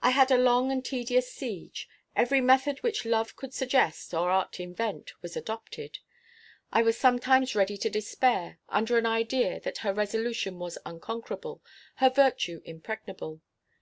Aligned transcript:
I 0.00 0.12
had 0.12 0.30
a 0.30 0.38
long 0.38 0.72
and 0.72 0.82
tedious 0.82 1.30
siege. 1.30 1.90
Every 2.16 2.40
method 2.40 2.82
which 2.82 3.04
love 3.04 3.36
could 3.36 3.52
suggest, 3.52 4.14
or 4.14 4.30
art 4.30 4.58
invent, 4.58 5.12
was 5.20 5.36
adopted. 5.36 5.98
I 6.72 6.80
was 6.80 6.96
sometimes 6.96 7.54
ready 7.54 7.76
to 7.76 7.90
despair, 7.90 8.60
under 8.70 8.96
an 8.96 9.04
idea 9.04 9.60
that 9.60 9.80
her 9.84 9.92
resolution 9.92 10.58
was 10.58 10.78
unconquerable, 10.86 11.62
her 11.96 12.08
virtue 12.08 12.62
impregnable. 12.64 13.42